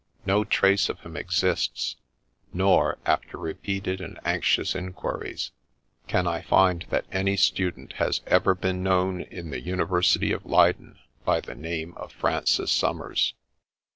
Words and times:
No 0.25 0.43
trace 0.43 0.89
of 0.89 1.01
him 1.01 1.15
exists, 1.15 1.95
nor, 2.51 2.97
after 3.05 3.37
repeated 3.37 4.01
and 4.01 4.19
anxious 4.25 4.73
inquiries, 4.73 5.51
can 6.07 6.25
I 6.25 6.41
find 6.41 6.87
that 6.89 7.05
any 7.11 7.37
student 7.37 7.93
has 8.01 8.21
ever 8.25 8.55
been 8.55 8.81
known 8.81 9.21
in 9.21 9.51
the 9.51 9.61
University 9.61 10.31
of 10.31 10.43
Leyden 10.43 10.97
by 11.23 11.39
the 11.39 11.53
name 11.53 11.93
of 11.97 12.11
Francis 12.11 12.71
Somers. 12.71 13.35